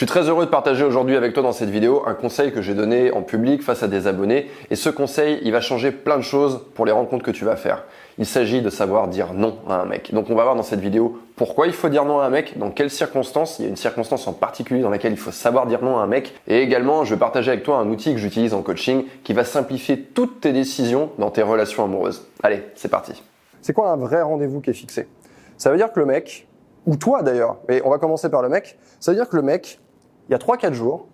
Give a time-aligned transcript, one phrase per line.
[0.00, 2.62] Je suis très heureux de partager aujourd'hui avec toi dans cette vidéo un conseil que
[2.62, 4.50] j'ai donné en public face à des abonnés.
[4.70, 7.54] Et ce conseil, il va changer plein de choses pour les rencontres que tu vas
[7.56, 7.84] faire.
[8.16, 10.14] Il s'agit de savoir dire non à un mec.
[10.14, 12.56] Donc on va voir dans cette vidéo pourquoi il faut dire non à un mec,
[12.56, 15.66] dans quelles circonstances, il y a une circonstance en particulier dans laquelle il faut savoir
[15.66, 16.32] dire non à un mec.
[16.48, 19.44] Et également, je vais partager avec toi un outil que j'utilise en coaching qui va
[19.44, 22.26] simplifier toutes tes décisions dans tes relations amoureuses.
[22.42, 23.22] Allez, c'est parti.
[23.60, 25.08] C'est quoi un vrai rendez-vous qui est fixé?
[25.58, 26.48] Ça veut dire que le mec,
[26.86, 29.42] ou toi d'ailleurs, mais on va commencer par le mec, ça veut dire que le
[29.42, 29.78] mec,
[30.30, 31.08] il y a 3-4 jours,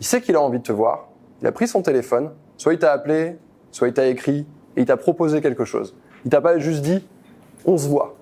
[0.00, 1.08] il sait qu'il a envie de te voir,
[1.40, 3.38] il a pris son téléphone, soit il t'a appelé,
[3.72, 4.46] soit il t'a écrit,
[4.76, 5.96] et il t'a proposé quelque chose.
[6.26, 7.02] Il t'a pas juste dit
[7.64, 8.16] on se voit.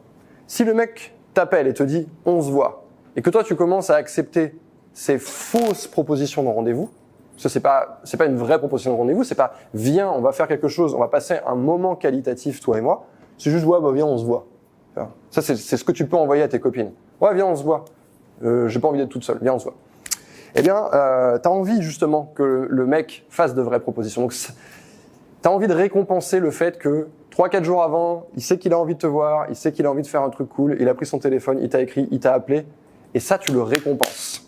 [0.46, 2.84] Si le mec t'appelle et te dit on se voit,
[3.16, 4.55] et que toi tu commences à accepter
[4.92, 6.88] ces fausses propositions de rendez-vous,
[7.37, 10.30] ce c'est pas c'est pas une vraie proposition de rendez-vous, c'est pas viens, on va
[10.30, 13.07] faire quelque chose, on va passer un moment qualitatif toi et moi.
[13.38, 14.46] C'est juste ouais bah viens, on se voit.
[15.30, 16.93] Ça, c'est ce que tu peux envoyer à tes copines.
[17.20, 17.84] Ouais, viens, on se voit.
[18.43, 19.38] Euh, J'ai pas envie d'être toute seule.
[19.43, 19.74] Viens, on se voit.
[20.59, 24.23] Eh bien, euh, tu as envie justement que le mec fasse de vraies propositions.
[24.23, 24.49] Donc, tu
[25.45, 28.95] as envie de récompenser le fait que 3-4 jours avant, il sait qu'il a envie
[28.95, 30.95] de te voir, il sait qu'il a envie de faire un truc cool, il a
[30.95, 32.65] pris son téléphone, il t'a écrit, il t'a appelé,
[33.12, 34.46] et ça, tu le récompenses.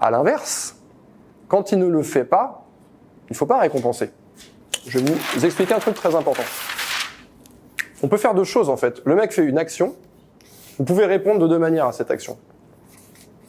[0.00, 0.76] À l'inverse,
[1.48, 2.64] quand il ne le fait pas,
[3.28, 4.10] il faut pas récompenser.
[4.86, 6.44] Je vais vous expliquer un truc très important.
[8.02, 9.02] On peut faire deux choses en fait.
[9.04, 9.94] Le mec fait une action.
[10.78, 12.38] Vous pouvez répondre de deux manières à cette action.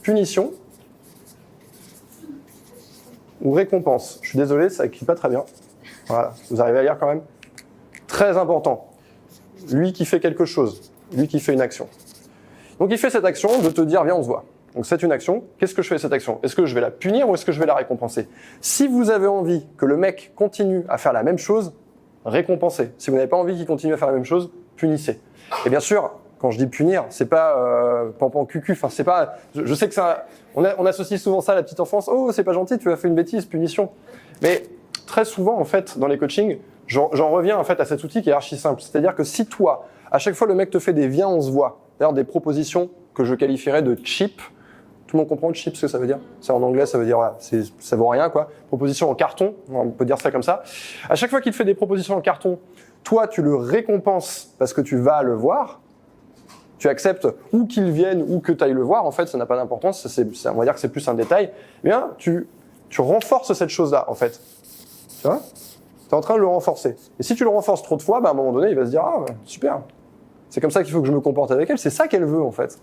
[0.02, 0.52] Punition
[3.42, 4.20] ou récompense.
[4.22, 5.46] Je suis désolé, ça écrit pas très bien.
[6.08, 7.22] Voilà, vous arrivez à lire quand même.
[8.08, 8.88] Très important.
[9.72, 11.88] Lui qui fait quelque chose, lui qui fait une action.
[12.80, 14.46] Donc il fait cette action de te dire viens on se voit.
[14.76, 15.44] Donc c'est une action.
[15.58, 16.40] Qu'est-ce que je fais cette action?
[16.44, 18.28] Est-ce que je vais la punir ou est-ce que je vais la récompenser?
[18.62, 21.74] Si vous avez envie que le mec continue à faire la même chose,
[22.26, 22.92] récompensez.
[22.98, 25.20] Si vous n'avez pas envie qu'il continue à faire la même chose, punissez.
[25.66, 28.72] Et bien sûr, quand je dis punir, c'est pas euh, pampan cucu.
[28.72, 29.36] Enfin, c'est pas.
[29.54, 30.26] Je, sais que ça.
[30.56, 32.10] On, on, associe souvent ça à la petite enfance.
[32.12, 33.90] Oh, c'est pas gentil, tu as fait une bêtise, punition.
[34.42, 34.64] Mais
[35.06, 38.30] très souvent, en fait, dans les coachings, j'en reviens en fait à cet outil qui
[38.30, 38.82] est archi simple.
[38.82, 41.52] C'est-à-dire que si toi, à chaque fois, le mec te fait des viens, on se
[41.52, 41.80] voit.
[42.00, 44.42] D'ailleurs, des propositions que je qualifierais de cheap,
[45.10, 47.06] tout le monde comprend chip ce que ça veut dire C'est en anglais, ça veut
[47.06, 48.50] dire ça vaut rien quoi.
[48.68, 50.62] Proposition en carton, on peut dire ça comme ça.
[51.10, 52.60] À chaque fois qu'il te fait des propositions en carton,
[53.04, 55.82] toi tu le récompenses parce que tu vas le voir.
[56.80, 59.06] Tu acceptes ou qu'il vienne ou que tu ailles le voir.
[59.06, 60.08] En fait, ça n'a pas d'importance.
[60.46, 61.52] on va dire que c'est plus un détail.
[61.84, 62.48] Mais bien, tu
[62.90, 64.42] tu renforces cette chose-là en fait.
[65.22, 65.42] Tu vois?
[66.08, 66.96] Tu es en train de le renforcer.
[67.20, 68.86] Et si tu le renforces trop de fois, bah, à un moment donné, il va
[68.86, 69.82] se dire ah super.
[70.50, 71.78] C'est comme ça qu'il faut que je me comporte avec elle.
[71.78, 72.80] C'est ça qu'elle veut en fait.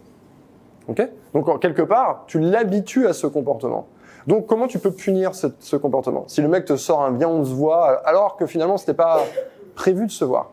[1.35, 3.89] Donc, quelque part, tu l'habitues à ce comportement.
[4.29, 6.25] Donc, comment tu peux punir ce, comportement?
[6.29, 9.21] Si le mec te sort un bien, on se voit, alors que finalement, c'était pas
[9.75, 10.53] prévu de se voir.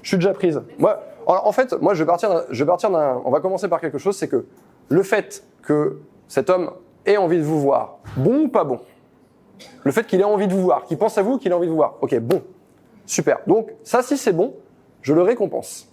[0.00, 0.62] Je suis déjà prise.
[0.78, 3.20] Moi, en fait, moi, je vais partir, je vais partir d'un.
[3.24, 4.46] On va commencer par quelque chose, c'est que
[4.88, 5.98] le fait que
[6.28, 6.70] cet homme
[7.04, 8.80] ait envie de vous voir, bon ou pas bon,
[9.84, 11.66] le fait qu'il ait envie de vous voir, qu'il pense à vous, qu'il ait envie
[11.66, 12.42] de vous voir, ok, bon,
[13.06, 13.38] super.
[13.46, 14.54] Donc, ça, si c'est bon,
[15.02, 15.88] je le récompense.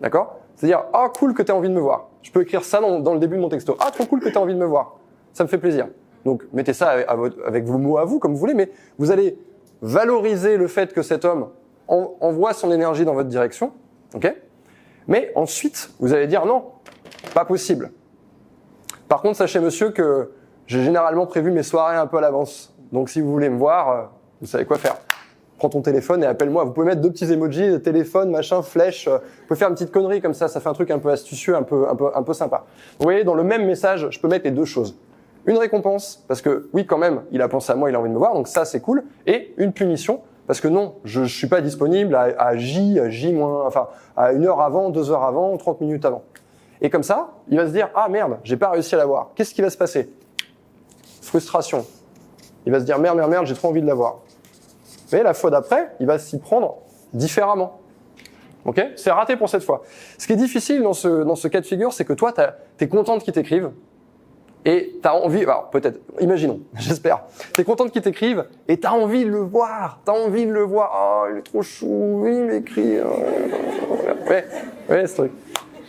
[0.00, 0.38] D'accord?
[0.54, 2.08] C'est-à-dire, ah, cool que tu aies envie de me voir.
[2.22, 3.76] Je peux écrire ça dans, le début de mon texto.
[3.78, 4.96] Ah, trop cool que tu as envie de me voir.
[5.32, 5.88] Ça me fait plaisir.
[6.24, 9.38] Donc, mettez ça avec vos mots à vous, comme vous voulez, mais vous allez
[9.82, 11.48] valoriser le fait que cet homme
[11.88, 13.72] envoie son énergie dans votre direction.
[14.14, 14.34] OK?
[15.08, 16.64] Mais ensuite, vous allez dire non,
[17.34, 17.92] pas possible.
[19.08, 20.32] Par contre, sachez, monsieur, que
[20.66, 22.74] j'ai généralement prévu mes soirées un peu à l'avance.
[22.92, 24.02] Donc, si vous voulez me voir, euh,
[24.40, 24.96] vous savez quoi faire
[25.58, 26.64] prends ton téléphone et appelle-moi.
[26.64, 29.08] Vous pouvez mettre deux petits emojis, téléphone, machin, flèche.
[29.08, 31.10] Euh, vous pouvez faire une petite connerie comme ça, ça fait un truc un peu
[31.10, 32.64] astucieux, un peu, un peu, un peu sympa.
[32.98, 34.96] Vous voyez, dans le même message, je peux mettre les deux choses.
[35.46, 38.08] Une récompense, parce que oui, quand même, il a pensé à moi, il a envie
[38.08, 39.04] de me voir, donc ça, c'est cool.
[39.26, 43.32] Et une punition, parce que non, je, je suis pas disponible à, J, à J
[43.32, 46.22] moins, enfin, à une heure avant, deux heures avant, 30 minutes avant.
[46.80, 49.30] Et comme ça, il va se dire, ah merde, j'ai pas réussi à l'avoir.
[49.34, 50.10] Qu'est-ce qui va se passer?
[51.22, 51.84] Frustration.
[52.64, 54.18] Il va se dire, merde, merde, merde, j'ai trop envie de l'avoir.
[55.12, 56.78] Mais la fois d'après, il va s'y prendre
[57.12, 57.80] différemment.
[58.64, 58.84] Ok?
[58.96, 59.82] C'est raté pour cette fois.
[60.18, 62.84] Ce qui est difficile dans ce, dans ce cas de figure, c'est que toi, tu
[62.84, 63.70] es contente qu'ils t'écrivent
[64.66, 67.22] et tu as envie, alors peut-être, imaginons, j'espère,
[67.54, 70.44] tu es contente qu'ils t'écrivent et tu as envie de le voir, tu as envie
[70.44, 70.92] de le voir.
[70.94, 72.98] Oh, il est trop chou, il m'écrit.
[74.28, 74.44] Ouais,
[74.90, 75.32] ouais, ce truc.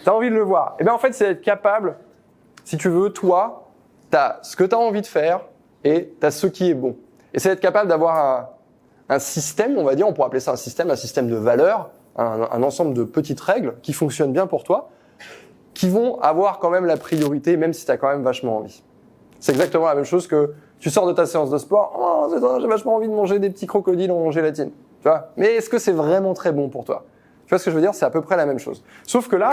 [0.04, 0.78] Tu as envie de le voir.
[0.80, 1.98] Et bien en fait, c'est être capable,
[2.64, 3.68] si tu veux, toi,
[4.12, 5.42] tu as ce que tu as envie de faire
[5.84, 6.96] et tu as ce qui est bon.
[7.34, 8.52] Et c'est être capable d'avoir
[9.10, 11.90] un système, on va dire, on pourrait appeler ça un système, un système de valeurs,
[12.16, 14.90] un, ensemble de petites règles qui fonctionnent bien pour toi,
[15.78, 18.82] qui vont avoir quand même la priorité, même si tu as quand même vachement envie.
[19.40, 22.68] C'est exactement la même chose que tu sors de ta séance de sport, oh, j'ai
[22.68, 24.72] vachement envie de manger des petits crocodiles en gélatine.
[25.04, 25.30] Tu vois?
[25.38, 27.06] Mais est-ce que c'est vraiment très bon pour toi?
[27.46, 27.94] Tu vois ce que je veux dire?
[27.94, 28.84] C'est à peu près la même chose.
[29.06, 29.52] Sauf que là,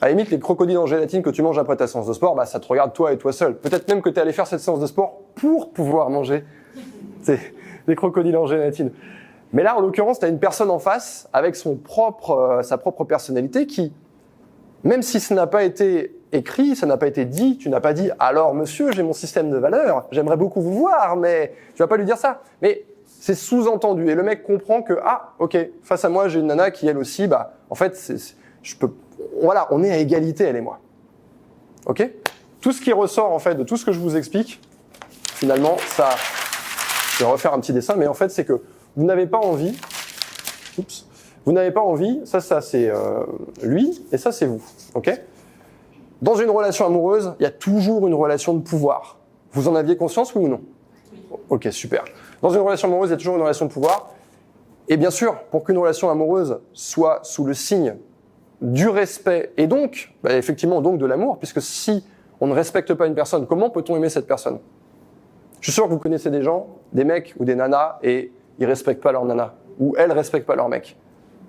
[0.00, 2.34] À la limite, les crocodiles en gélatine que tu manges après ta séance de sport,
[2.34, 3.56] bah, ça te regarde toi et toi seul.
[3.56, 6.44] Peut-être même que tu es allé faire cette séance de sport pour pouvoir manger
[7.86, 8.92] des crocodiles en gélatine.
[9.52, 12.78] Mais là, en l'occurrence, tu as une personne en face avec son propre, euh, sa
[12.78, 13.92] propre personnalité qui,
[14.84, 17.92] même si ce n'a pas été écrit, ça n'a pas été dit, tu n'as pas
[17.92, 21.88] dit alors monsieur, j'ai mon système de valeurs, j'aimerais beaucoup vous voir, mais tu vas
[21.88, 22.42] pas lui dire ça.
[22.62, 26.46] Mais c'est sous-entendu et le mec comprend que ah ok, face à moi j'ai une
[26.46, 28.12] nana qui elle aussi, bah en fait
[28.62, 28.90] je peux,
[29.42, 30.80] voilà, on est à égalité elle et moi.
[31.86, 32.08] Ok?
[32.60, 34.60] Tout ce qui ressort en fait de tout ce que je vous explique,
[35.34, 36.10] finalement ça,
[37.18, 38.60] je vais refaire un petit dessin, mais en fait c'est que
[38.96, 39.78] vous n'avez pas envie,
[40.78, 41.06] oups,
[41.44, 43.24] vous n'avez pas envie, ça, ça c'est euh,
[43.62, 44.62] lui, et ça c'est vous,
[44.94, 45.10] ok?
[46.22, 49.18] Dans une relation amoureuse, il y a toujours une relation de pouvoir.
[49.52, 50.60] Vous en aviez conscience, oui ou non?
[51.48, 52.04] Ok, super.
[52.42, 54.10] Dans une relation amoureuse, il y a toujours une relation de pouvoir.
[54.88, 57.96] Et bien sûr, pour qu'une relation amoureuse soit sous le signe
[58.60, 62.04] du respect et donc, bah, effectivement, donc de l'amour, puisque si
[62.40, 64.58] on ne respecte pas une personne, comment peut-on aimer cette personne?
[65.60, 68.66] Je suis sûr que vous connaissez des gens, des mecs ou des nanas, et ils
[68.66, 70.96] respectent pas leur nana ou elles respectent pas leur mec.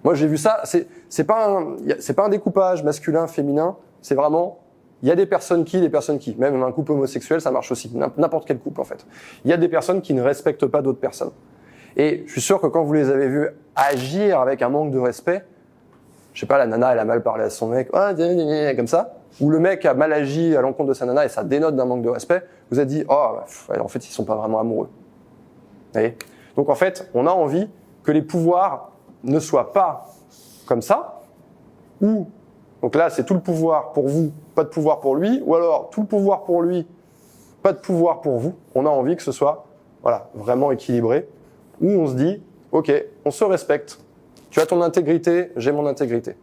[0.04, 0.62] Moi, j'ai vu ça.
[0.64, 3.76] C'est c'est pas un c'est pas un découpage masculin féminin.
[4.02, 4.60] C'est vraiment
[5.04, 6.36] il y a des personnes qui, des personnes qui.
[6.36, 7.92] Même un couple homosexuel, ça marche aussi.
[8.18, 9.06] N'importe quel couple en fait.
[9.46, 11.32] Il y a des personnes qui ne respectent pas d'autres personnes.
[11.98, 15.00] Et je suis sûr que quand vous les avez vus agir avec un manque de
[15.00, 15.44] respect,
[16.34, 19.50] je sais pas, la nana elle a mal parlé à son mec, comme ça, ou
[19.50, 22.04] le mec a mal agi à l'encontre de sa nana et ça dénote d'un manque
[22.04, 23.40] de respect, vous avez dit, oh,
[23.78, 24.88] en fait ils sont pas vraiment amoureux.
[24.88, 26.18] Vous voyez?
[26.56, 27.70] Donc en fait, on a envie
[28.04, 28.92] que les pouvoirs
[29.24, 30.08] ne soient pas
[30.66, 31.22] comme ça,
[32.02, 32.28] ou,
[32.82, 35.90] donc là c'est tout le pouvoir pour vous, pas de pouvoir pour lui, ou alors
[35.90, 36.88] tout le pouvoir pour lui,
[37.62, 38.54] pas de pouvoir pour vous.
[38.76, 39.66] On a envie que ce soit
[40.02, 41.28] voilà, vraiment équilibré,
[41.82, 42.42] où on se dit,
[42.72, 42.92] ok,
[43.26, 44.00] on se respecte,
[44.50, 46.36] tu as ton intégrité, j'ai mon intégrité.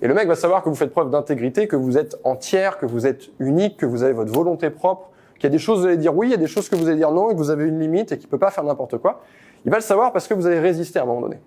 [0.00, 2.86] Et le mec va savoir que vous faites preuve d'intégrité, que vous êtes entière, que
[2.86, 5.86] vous êtes unique, que vous avez votre volonté propre, qu'il y a des choses vous
[5.86, 7.38] allez dire oui, il y a des choses que vous allez dire non, et que
[7.38, 9.20] vous avez une limite et qu'il peut pas faire n'importe quoi.
[9.64, 11.38] Il va le savoir parce que vous allez résister à un moment donné.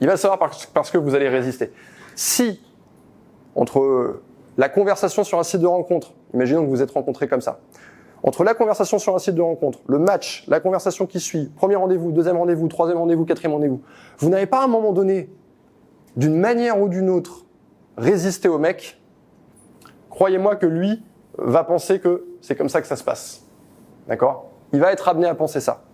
[0.00, 1.72] Il va le savoir parce que vous allez résister.
[2.14, 2.60] Si,
[3.54, 4.20] entre
[4.56, 7.60] la conversation sur un site de rencontre, imaginons que vous êtes rencontrés comme ça,
[8.22, 11.76] entre la conversation sur un site de rencontre, le match, la conversation qui suit, premier
[11.76, 13.82] rendez-vous, deuxième rendez-vous, troisième rendez-vous, quatrième rendez-vous,
[14.18, 15.30] vous n'avez pas à un moment donné,
[16.16, 17.44] d'une manière ou d'une autre,
[17.96, 19.00] résisté au mec,
[20.10, 21.02] croyez-moi que lui
[21.38, 23.44] va penser que c'est comme ça que ça se passe.
[24.08, 24.50] D'accord?
[24.72, 25.84] Il va être amené à penser ça.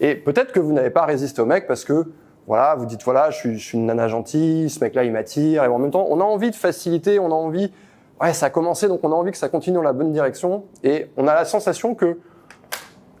[0.00, 2.12] Et peut-être que vous n'avez pas résisté au mec parce que,
[2.46, 5.64] voilà, vous dites, voilà, je suis, une nana gentille, ce mec-là, il m'attire.
[5.64, 7.72] Et en même temps, on a envie de faciliter, on a envie,
[8.20, 10.64] ouais, ça a commencé, donc on a envie que ça continue dans la bonne direction.
[10.82, 12.18] Et on a la sensation que,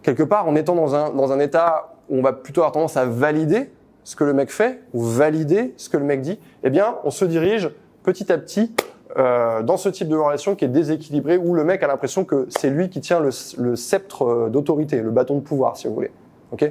[0.02, 2.96] quelque part, en étant dans un, dans un état où on va plutôt avoir tendance
[2.96, 3.70] à valider
[4.04, 7.10] ce que le mec fait, ou valider ce que le mec dit, eh bien, on
[7.10, 7.70] se dirige
[8.02, 8.74] petit à petit
[9.16, 12.46] euh, dans ce type de relation qui est déséquilibré, où le mec a l'impression que
[12.48, 13.30] c'est lui qui tient le,
[13.76, 16.10] sceptre euh, d'autorité, le bâton de pouvoir, si vous voulez.
[16.50, 16.70] Ok?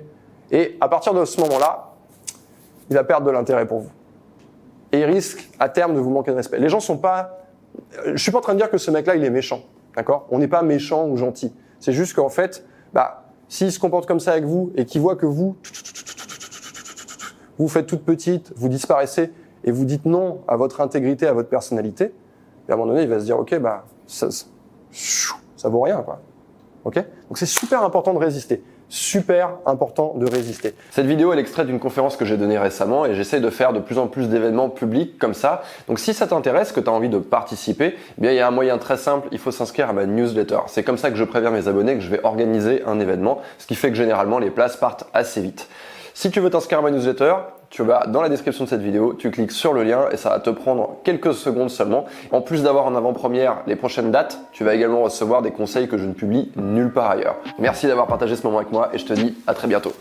[0.51, 1.90] Et à partir de ce moment-là,
[2.91, 3.91] il va perdre de l'intérêt pour vous.
[4.91, 6.59] Et il risque à terme de vous manquer de respect.
[6.59, 7.39] Les gens sont pas.
[8.05, 9.61] Euh, je suis pas en train de dire que ce mec-là, il est méchant.
[9.95, 10.27] D'accord?
[10.29, 11.53] On n'est pas méchant ou gentil.
[11.79, 15.15] C'est juste qu'en fait, bah, s'il se comporte comme ça avec vous et qu'il voit
[15.15, 15.55] que vous,
[17.57, 19.31] vous faites toute petite, vous disparaissez
[19.63, 22.13] et vous dites non à votre intégrité, à votre personnalité,
[22.67, 24.27] et à un moment donné, il va se dire, OK, bah, ça,
[24.91, 26.19] ça vaut rien, quoi.
[26.83, 26.95] OK?
[26.95, 28.61] Donc c'est super important de résister.
[28.93, 30.75] Super important de résister.
[30.89, 33.79] Cette vidéo est l'extrait d'une conférence que j'ai donnée récemment et j'essaie de faire de
[33.79, 35.61] plus en plus d'événements publics comme ça.
[35.87, 38.47] Donc si ça t'intéresse, que tu as envie de participer, eh bien il y a
[38.49, 40.59] un moyen très simple, il faut s'inscrire à ma newsletter.
[40.67, 43.65] C'est comme ça que je préviens mes abonnés que je vais organiser un événement, ce
[43.65, 45.69] qui fait que généralement les places partent assez vite.
[46.13, 47.35] Si tu veux t'inscrire à ma newsletter,
[47.71, 50.29] tu vas dans la description de cette vidéo, tu cliques sur le lien et ça
[50.29, 52.05] va te prendre quelques secondes seulement.
[52.31, 55.97] En plus d'avoir en avant-première les prochaines dates, tu vas également recevoir des conseils que
[55.97, 57.37] je ne publie nulle part ailleurs.
[57.57, 59.93] Merci d'avoir partagé ce moment avec moi et je te dis à très bientôt.